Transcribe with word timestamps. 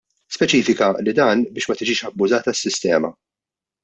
Speċifika 0.35 0.87
li 1.07 1.13
dan 1.19 1.43
biex 1.57 1.69
ma 1.71 1.75
tiġix 1.81 1.99
abbużata 2.09 2.55
s-sistema. 2.57 3.13